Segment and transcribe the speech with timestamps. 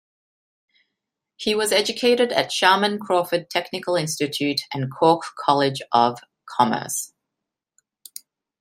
[1.35, 6.17] He was educated at Sharman Crawford Technical Institute and Cork College of
[6.49, 7.13] Commerce.